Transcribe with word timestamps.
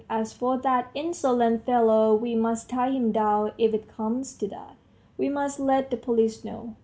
As 0.09 0.33
for 0.33 0.57
that 0.57 0.89
insolent 0.95 1.63
fellow, 1.63 2.15
we 2.15 2.33
must 2.33 2.71
tie 2.71 2.89
him 2.89 3.11
down 3.11 3.51
if 3.59 3.71
it 3.71 3.87
comes 3.87 4.33
to 4.37 4.47
that, 4.47 4.75
we 5.15 5.29
must 5.29 5.59
let 5.59 5.91
the 5.91 5.95
police 5.97 6.43
know 6.43 6.73